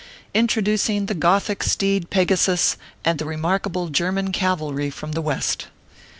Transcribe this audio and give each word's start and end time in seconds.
INTRODUCING 0.33 1.05
THE 1.05 1.13
GOTHIC 1.13 1.61
STEED, 1.61 2.09
PEGASUS, 2.09 2.75
AND 3.05 3.19
THE 3.19 3.25
REMARKABLE 3.25 3.89
GERMAN 3.89 4.31
CAVALRY 4.31 4.89
FROM 4.89 5.11
THE 5.11 5.21
AVEST. 5.21 5.67